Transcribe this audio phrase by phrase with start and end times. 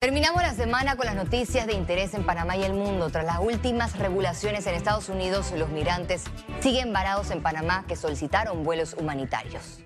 [0.00, 3.10] Terminamos la semana con las noticias de interés en Panamá y el mundo.
[3.10, 6.22] Tras las últimas regulaciones en Estados Unidos, los migrantes
[6.60, 9.80] siguen varados en Panamá que solicitaron vuelos humanitarios.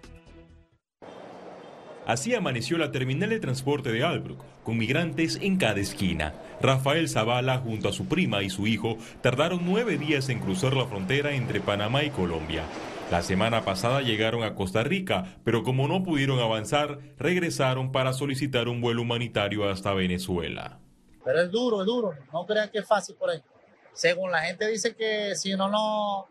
[2.07, 6.35] Así amaneció la terminal de transporte de Albrook, con migrantes en cada esquina.
[6.61, 10.85] Rafael Zavala, junto a su prima y su hijo, tardaron nueve días en cruzar la
[10.85, 12.65] frontera entre Panamá y Colombia.
[13.11, 18.69] La semana pasada llegaron a Costa Rica, pero como no pudieron avanzar, regresaron para solicitar
[18.69, 20.81] un vuelo humanitario hasta Venezuela.
[21.25, 22.15] Pero es duro, es duro.
[22.33, 23.43] No crean que es fácil por ahí.
[23.93, 26.27] Según la gente dice que si no, no,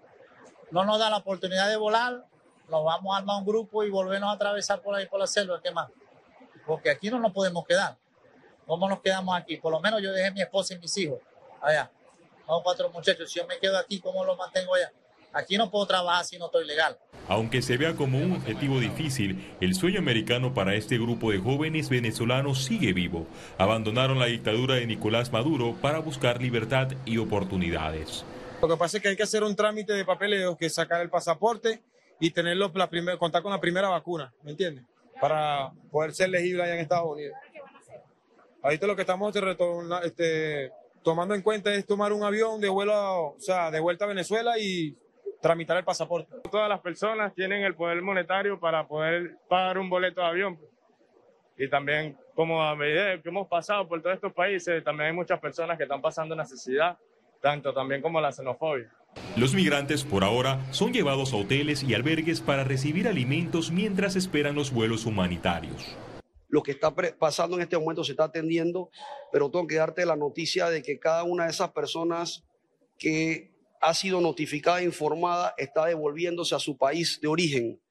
[0.71, 2.25] no nos da la oportunidad de volar,
[2.67, 5.61] nos vamos a armar un grupo y volvernos a atravesar por ahí por la selva,
[5.61, 5.89] ¿qué más?
[6.65, 7.97] Porque aquí no nos podemos quedar.
[8.65, 9.57] ¿Cómo nos quedamos aquí?
[9.57, 11.19] Por lo menos yo dejé mi esposa y mis hijos
[11.61, 11.91] allá.
[12.47, 13.31] Son cuatro muchachos.
[13.31, 14.91] Si yo me quedo aquí, ¿cómo los mantengo allá?
[15.33, 16.97] Aquí no puedo trabajar si no estoy legal.
[17.27, 21.89] Aunque se vea como un objetivo difícil, el sueño americano para este grupo de jóvenes
[21.89, 23.27] venezolanos sigue vivo.
[23.57, 28.25] Abandonaron la dictadura de Nicolás Maduro para buscar libertad y oportunidades.
[28.61, 31.09] Lo que pasa es que hay que hacer un trámite de papeleo, que sacar el
[31.09, 31.81] pasaporte
[32.19, 34.85] y tenerlo la primera, contar con la primera vacuna, ¿me entiendes?
[35.19, 37.35] Para poder ser elegible allá en Estados Unidos.
[38.61, 39.33] Ahorita lo que estamos
[40.03, 40.71] este,
[41.01, 44.59] tomando en cuenta es tomar un avión de vuelo, o sea, de vuelta a Venezuela
[44.59, 44.95] y
[45.41, 46.35] tramitar el pasaporte.
[46.49, 50.59] Todas las personas tienen el poder monetario para poder pagar un boleto de avión.
[51.57, 55.39] Y también, como a medida que hemos pasado por todos estos países, también hay muchas
[55.39, 56.97] personas que están pasando necesidad,
[57.41, 58.91] tanto también como la xenofobia.
[59.35, 64.55] Los migrantes por ahora son llevados a hoteles y albergues para recibir alimentos mientras esperan
[64.55, 65.97] los vuelos humanitarios.
[66.47, 68.89] Lo que está pasando en este momento se está atendiendo,
[69.31, 72.45] pero tengo que darte la noticia de que cada una de esas personas
[72.97, 73.50] que
[73.81, 77.81] ha sido notificada e informada, está devolviéndose a su país de origen.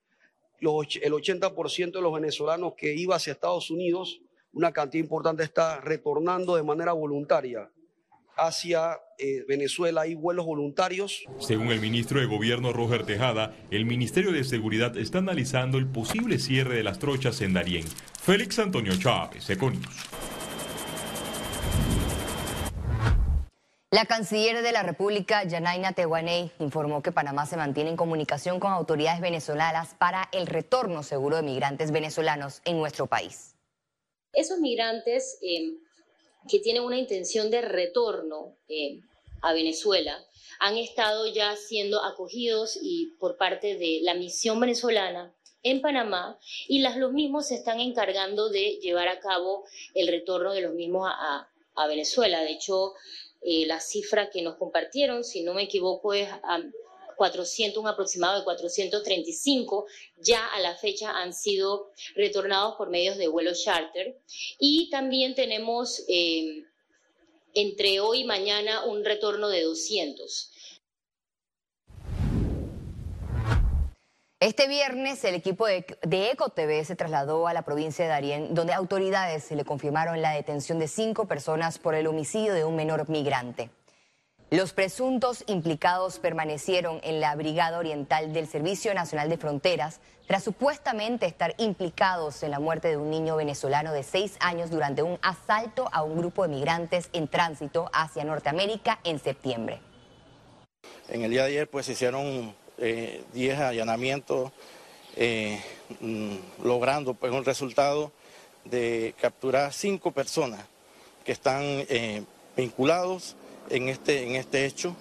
[0.61, 4.21] el 80% de los venezolanos que iba hacia Estados Unidos,
[4.53, 7.71] una cantidad importante está retornando de manera voluntaria
[8.37, 10.03] hacia eh, Venezuela.
[10.03, 11.25] Hay vuelos voluntarios.
[11.39, 16.39] Según el ministro de Gobierno Roger Tejada, el Ministerio de Seguridad está analizando el posible
[16.39, 17.85] cierre de las trochas en Darién.
[18.23, 19.87] Félix Antonio Chávez, Econius.
[23.93, 28.73] La canciller de la República, Yanaina Tehuaney, informó que Panamá se mantiene en comunicación con
[28.73, 33.57] autoridades venezolanas para el retorno seguro de migrantes venezolanos en nuestro país.
[34.33, 35.73] Esos migrantes eh,
[36.49, 39.01] que tienen una intención de retorno eh,
[39.43, 40.25] a Venezuela
[40.61, 45.35] han estado ya siendo acogidos y por parte de la misión venezolana
[45.65, 49.65] en Panamá y las, los mismos se están encargando de llevar a cabo
[49.95, 52.41] el retorno de los mismos a, a Venezuela.
[52.43, 52.95] De hecho,
[53.43, 56.29] eh, la cifra que nos compartieron, si no me equivoco, es
[57.17, 59.87] 400, un aproximado de 435,
[60.19, 64.19] ya a la fecha han sido retornados por medios de vuelo charter.
[64.59, 66.65] Y también tenemos eh,
[67.55, 70.50] entre hoy y mañana un retorno de 200.
[74.41, 79.51] Este viernes el equipo de, EcoTV se trasladó a la provincia de Darién, donde autoridades
[79.51, 83.69] le confirmaron la detención de cinco personas por el homicidio de un menor migrante.
[84.49, 91.27] Los presuntos implicados permanecieron en la Brigada Oriental del Servicio Nacional de Fronteras tras supuestamente
[91.27, 95.91] estar implicados en la muerte de un niño venezolano de seis años durante un asalto
[95.93, 99.83] a un grupo de migrantes en tránsito hacia Norteamérica en septiembre.
[101.11, 101.95] En el día de ayer pues se
[102.81, 104.51] hicieron 10 eh, allanamientos,
[105.17, 105.61] eh,
[106.01, 108.13] mm, logrando pues, un resultado
[108.65, 110.61] de capturar cinco personas
[111.25, 112.23] que están eh,
[112.57, 113.37] vinculados
[113.69, 114.97] en este, en este hecho.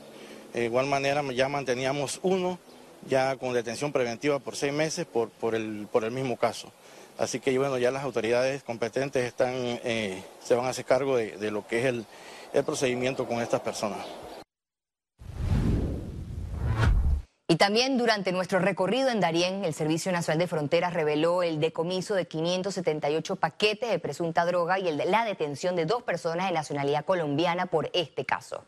[0.54, 2.60] De igual manera ya manteníamos uno
[3.08, 6.72] ya con detención preventiva por seis meses por, por, el, por el mismo caso.
[7.18, 9.54] Así que bueno, ya las autoridades competentes están,
[9.84, 12.06] se van a hacer cargo de, de lo que es el,
[12.54, 14.06] el procedimiento con estas personas.
[17.52, 22.14] Y también durante nuestro recorrido en Darién, el Servicio Nacional de Fronteras reveló el decomiso
[22.14, 26.54] de 578 paquetes de presunta droga y el de la detención de dos personas de
[26.54, 28.66] nacionalidad colombiana por este caso.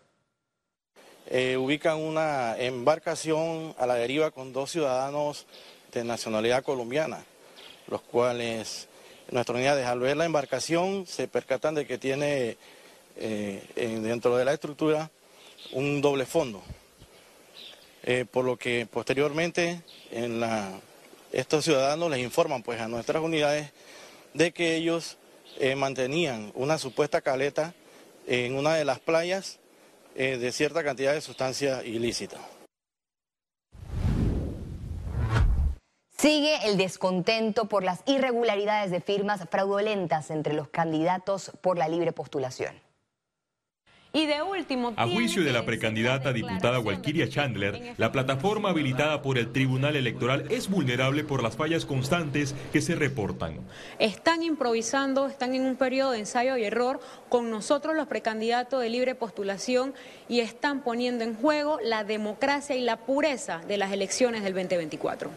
[1.28, 5.46] Eh, ubican una embarcación a la deriva con dos ciudadanos
[5.94, 7.24] de nacionalidad colombiana,
[7.86, 8.88] los cuales
[9.30, 12.58] nuestras unidades al ver la embarcación se percatan de que tiene
[13.16, 15.12] eh, dentro de la estructura
[15.72, 16.64] un doble fondo.
[18.04, 19.84] Eh, por lo que posteriormente
[21.32, 23.72] estos ciudadanos les informan pues a nuestras unidades
[24.34, 25.18] de que ellos
[25.60, 27.76] eh, mantenían una supuesta caleta
[28.26, 29.60] en una de las playas
[30.16, 32.40] eh, de cierta cantidad de sustancia ilícita.
[36.18, 42.12] Sigue el descontento por las irregularidades de firmas fraudulentas entre los candidatos por la libre
[42.12, 42.76] postulación.
[44.14, 49.38] Y de último, a juicio de la precandidata diputada Walkiria Chandler, la plataforma habilitada por
[49.38, 53.62] el Tribunal Electoral es vulnerable por las fallas constantes que se reportan.
[54.00, 57.00] Están improvisando, están en un periodo de ensayo y error
[57.30, 59.94] con nosotros los precandidatos de libre postulación
[60.28, 65.32] y están poniendo en juego la democracia y la pureza de las elecciones del 2024.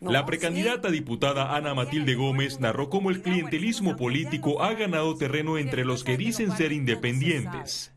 [0.00, 5.84] La precandidata diputada Ana Matilde Gómez narró cómo el clientelismo político ha ganado terreno entre
[5.84, 7.92] los que dicen ser independientes.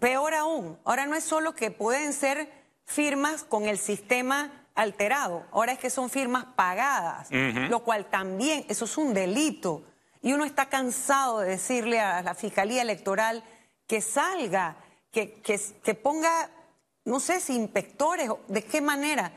[0.00, 2.50] Peor aún, ahora no es solo que pueden ser
[2.84, 8.84] firmas con el sistema alterado, ahora es que son firmas pagadas, lo cual también, eso
[8.84, 9.82] es un delito.
[10.22, 13.42] Y uno está cansado de decirle a la Fiscalía Electoral
[13.86, 14.76] que salga,
[15.10, 16.50] que, que, que ponga,
[17.04, 19.32] no sé si inspectores, de qué manera.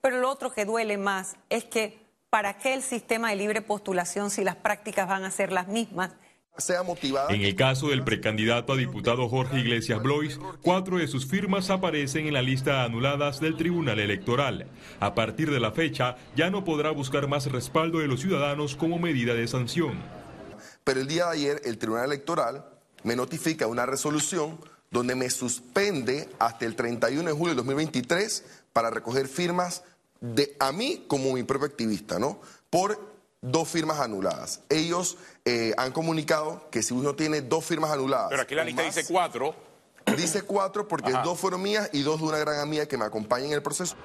[0.00, 4.30] Pero lo otro que duele más es que ¿para qué el sistema de libre postulación
[4.30, 6.10] si las prácticas van a ser las mismas?
[6.58, 7.34] Sea motivada.
[7.34, 12.26] En el caso del precandidato a diputado Jorge Iglesias Blois, cuatro de sus firmas aparecen
[12.26, 14.66] en la lista anuladas del Tribunal Electoral.
[15.00, 18.98] A partir de la fecha, ya no podrá buscar más respaldo de los ciudadanos como
[18.98, 20.02] medida de sanción.
[20.84, 22.64] Pero el día de ayer, el Tribunal Electoral
[23.02, 24.58] me notifica una resolución
[24.90, 29.82] donde me suspende hasta el 31 de julio de 2023 para recoger firmas
[30.20, 32.40] de a mí como mi propio activista, ¿no?
[32.70, 33.15] Por
[33.46, 34.62] dos firmas anuladas.
[34.68, 38.28] Ellos eh, han comunicado que si uno tiene dos firmas anuladas.
[38.30, 39.54] Pero aquí la lista dice cuatro.
[40.16, 43.46] Dice cuatro porque dos fueron mías y dos de una gran amiga que me acompaña
[43.46, 43.96] en el proceso.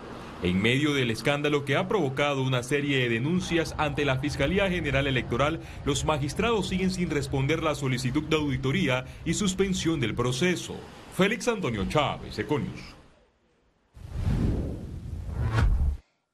[0.42, 5.06] En medio del escándalo que ha provocado una serie de denuncias ante la Fiscalía General
[5.06, 10.76] Electoral, los magistrados siguen sin responder la solicitud de auditoría y suspensión del proceso.
[11.16, 13.01] Félix Antonio Chávez, Econius.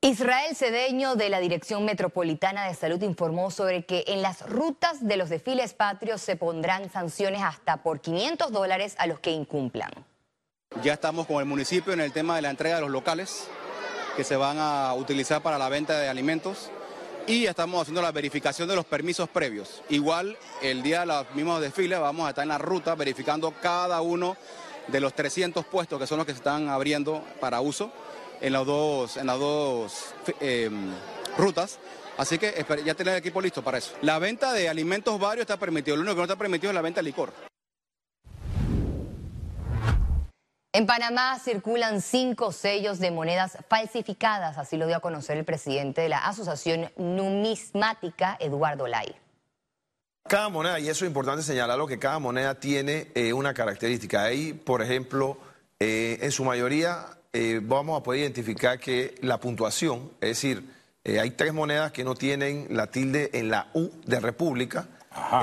[0.07, 5.18] Israel Cedeño de la Dirección Metropolitana de Salud informó sobre que en las rutas de
[5.18, 9.92] los desfiles patrios se pondrán sanciones hasta por 500 dólares a los que incumplan.
[10.81, 13.50] Ya estamos con el municipio en el tema de la entrega de los locales
[14.15, 16.71] que se van a utilizar para la venta de alimentos
[17.27, 19.83] y estamos haciendo la verificación de los permisos previos.
[19.89, 24.00] Igual el día de los mismos desfiles vamos a estar en la ruta verificando cada
[24.00, 24.38] uno
[24.88, 27.92] de los 300 puestos que son los que se están abriendo para uso
[28.42, 30.92] en las dos, en las dos em,
[31.38, 31.80] rutas.
[32.18, 33.94] Así que ya tenemos el equipo listo para eso.
[34.01, 36.81] La venta de alimentos varios está permitido, lo único que no está permitido es la
[36.81, 37.31] venta de licor.
[40.74, 46.01] En Panamá circulan cinco sellos de monedas falsificadas, así lo dio a conocer el presidente
[46.01, 49.16] de la Asociación Numismática, Eduardo Lai.
[50.28, 54.24] Cada moneda, y eso es importante señalarlo, que cada moneda tiene eh, una característica.
[54.24, 55.38] Ahí, por ejemplo,
[55.80, 60.64] eh, en su mayoría eh, vamos a poder identificar que la puntuación, es decir,
[61.04, 64.88] eh, hay tres monedas que no tienen la tilde en la U de República,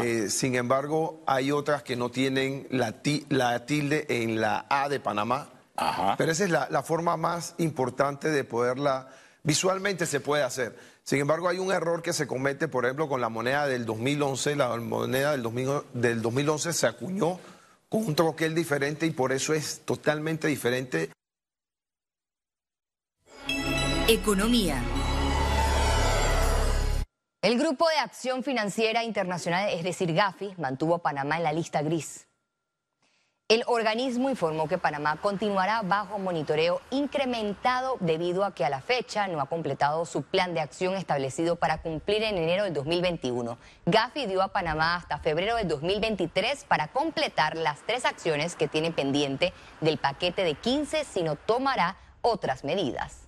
[0.02, 5.48] eh, sin embargo, hay otras que no tienen la, tilde en la A de Panamá.
[6.16, 9.08] Pero esa es la, forma más importante de poderla,
[9.42, 10.78] visualmente se puede hacer.
[11.02, 14.56] Sin embargo, hay un error que se comete, por ejemplo, con la moneda del 2011.
[14.56, 15.42] La moneda del,
[15.92, 17.40] del 2011 se acuñó
[17.88, 21.10] con un troquel diferente y por eso es totalmente diferente
[24.06, 24.82] Economía.
[27.40, 31.80] El Grupo de Acción Financiera Internacional, es decir, GAFI, mantuvo a Panamá en la lista
[31.80, 32.26] gris.
[33.48, 39.26] El organismo informó que Panamá continuará bajo monitoreo incrementado debido a que a la fecha
[39.26, 43.56] no ha completado su plan de acción establecido para cumplir en enero del 2021.
[43.86, 48.92] Gafi dio a Panamá hasta febrero del 2023 para completar las tres acciones que tiene
[48.92, 53.23] pendiente del paquete de 15 si no tomará otras medidas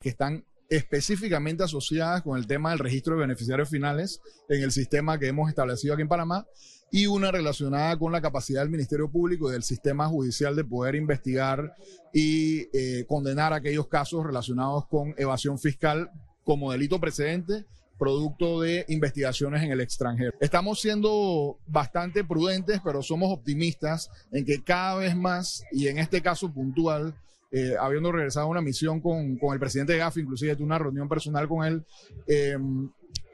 [0.00, 5.18] que están específicamente asociadas con el tema del registro de beneficiarios finales en el sistema
[5.18, 6.46] que hemos establecido aquí en Panamá
[6.90, 10.94] y una relacionada con la capacidad del Ministerio Público y del sistema judicial de poder
[10.94, 11.74] investigar
[12.12, 16.10] y eh, condenar aquellos casos relacionados con evasión fiscal
[16.44, 17.64] como delito precedente
[17.98, 20.32] producto de investigaciones en el extranjero.
[20.40, 26.20] Estamos siendo bastante prudentes, pero somos optimistas en que cada vez más, y en este
[26.20, 27.14] caso puntual,
[27.50, 31.08] eh, habiendo regresado a una misión con, el presidente de GAFI, inclusive tuve una reunión
[31.08, 31.84] personal con él,
[32.26, 32.56] eh,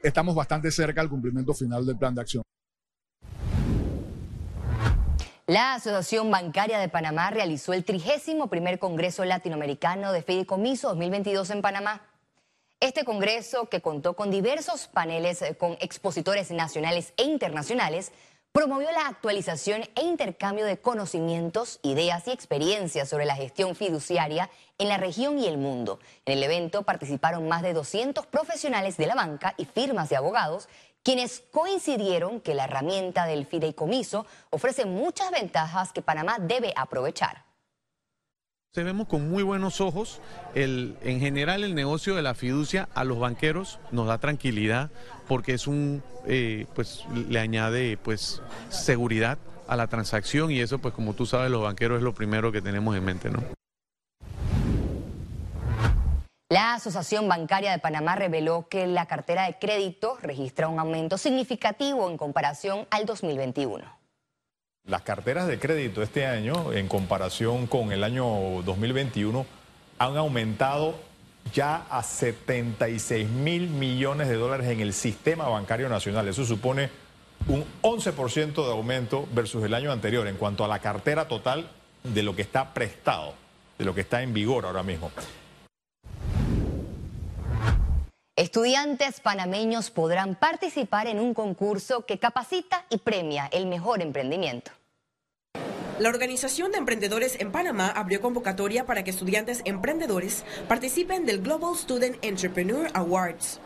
[0.03, 2.43] estamos bastante cerca al cumplimiento final del plan de acción.
[5.45, 11.61] La Asociación Bancaria de Panamá realizó el trigésimo primer Congreso Latinoamericano de Fideicomiso 2022 en
[11.61, 12.01] Panamá.
[12.79, 18.13] Este congreso, que contó con diversos paneles eh, con expositores nacionales e internacionales,
[18.53, 24.89] promovió la actualización e intercambio de conocimientos, ideas y experiencias sobre la gestión fiduciaria en
[24.89, 25.99] la región y el mundo.
[26.25, 30.69] En el evento participaron más de 200 profesionales de la banca y firmas de abogados,
[31.01, 37.52] quienes coincidieron que la herramienta del fideicomiso ofrece muchas ventajas que Panamá debe aprovechar.
[38.75, 40.19] Se vemos con muy buenos ojos.
[40.55, 44.89] El, en general el negocio de la fiducia a los banqueros nos da tranquilidad
[45.27, 49.37] porque es un, eh, pues le añade pues seguridad
[49.67, 52.63] a la transacción y eso pues como tú sabes los banqueros es lo primero que
[52.63, 53.43] tenemos en mente, ¿no?
[56.49, 62.09] La Asociación Bancaria de Panamá reveló que la cartera de crédito registra un aumento significativo
[62.09, 64.02] en comparación al 2021.
[64.85, 68.25] Las carteras de crédito este año, en comparación con el año
[68.65, 69.45] 2021,
[69.97, 70.99] han aumentado
[71.53, 76.27] ya a 76 mil millones de dólares en el sistema bancario nacional.
[76.27, 76.89] Eso supone
[77.47, 81.69] un 11% de aumento versus el año anterior en cuanto a la cartera total
[82.03, 83.35] de lo que está prestado,
[83.77, 85.11] de lo que está en vigor ahora mismo.
[88.43, 94.71] Estudiantes panameños podrán participar en un concurso que capacita y premia el mejor emprendimiento.
[95.97, 101.73] La Organización de Emprendedores en Panamá abrió convocatoria para que estudiantes emprendedores participen del Global
[101.77, 103.61] Student Entrepreneur Awards.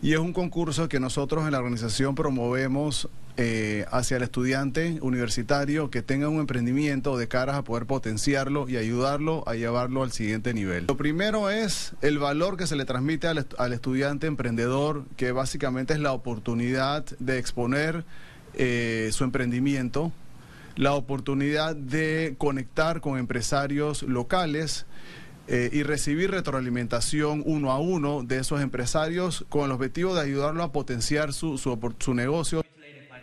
[0.00, 3.08] Y es un concurso que nosotros en la organización promovemos
[3.38, 8.76] eh, hacia el estudiante universitario que tenga un emprendimiento de caras a poder potenciarlo y
[8.76, 10.86] ayudarlo a llevarlo al siguiente nivel.
[10.86, 16.00] Lo primero es el valor que se le transmite al, estudiante emprendedor, que básicamente es
[16.00, 18.04] la oportunidad de exponer
[18.54, 20.12] eh, su emprendimiento,
[20.76, 24.84] la oportunidad de conectar con empresarios locales
[25.48, 30.62] eh, y recibir retroalimentación uno a uno de esos empresarios con el objetivo de ayudarlo
[30.62, 31.58] a potenciar su,
[32.14, 32.62] negocio.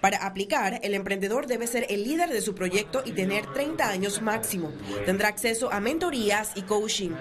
[0.01, 4.21] Para aplicar, el emprendedor debe ser el líder de su proyecto y tener 30 años
[4.21, 4.71] máximo.
[5.05, 7.11] Tendrá acceso a mentorías y coaching.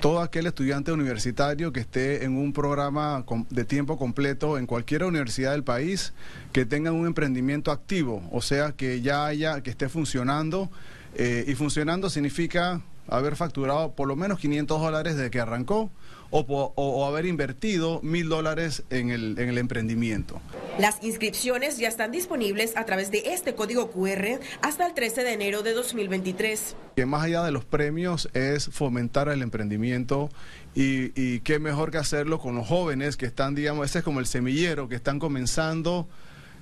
[0.00, 5.52] Todo aquel estudiante universitario que esté en un programa de tiempo completo en cualquier universidad
[5.52, 6.12] del país,
[6.52, 10.70] que tenga un emprendimiento activo, o sea, que ya haya, que esté funcionando,
[11.14, 15.90] eh, y funcionando significa haber facturado por lo menos 500 dólares desde que arrancó
[16.30, 20.40] o, haber invertido mil dólares en el, en el emprendimiento.
[20.78, 25.32] Las inscripciones ya están disponibles a través de este código QR hasta el 13 de
[25.32, 26.76] enero de 2023.
[26.96, 30.28] Que más allá de los premios es fomentar el emprendimiento
[30.74, 34.20] y, y qué mejor que hacerlo con los jóvenes que están, digamos, ese es como
[34.20, 36.08] el semillero, que están comenzando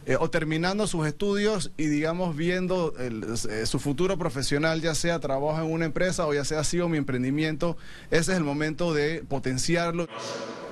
[0.07, 5.61] eh, o terminando sus estudios y digamos viendo eh, su futuro profesional, ya sea trabajo
[5.61, 7.77] en una empresa o ya sea sido mi emprendimiento,
[8.11, 10.07] ese es el momento de potenciarlo.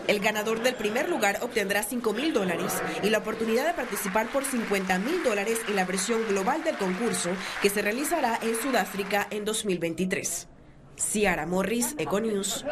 [0.07, 4.45] El ganador del primer lugar obtendrá 5 mil dólares y la oportunidad de participar por
[4.45, 9.45] 50 mil dólares en la versión global del concurso que se realizará en Sudáfrica en
[9.45, 10.49] 2023.
[10.97, 12.65] Ciara Morris, Econews.